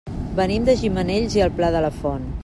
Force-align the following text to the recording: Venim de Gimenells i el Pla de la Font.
Venim 0.37 0.63
de 0.69 0.75
Gimenells 0.79 1.35
i 1.39 1.43
el 1.47 1.53
Pla 1.59 1.71
de 1.77 1.83
la 1.87 1.93
Font. 1.99 2.25